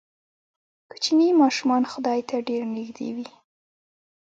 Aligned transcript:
کوچني 0.89 1.27
ماشومان 1.41 1.83
خدای 1.91 2.19
ته 2.29 2.35
ډېر 2.47 2.63
نږدې 2.75 3.09
وي. 3.15 3.27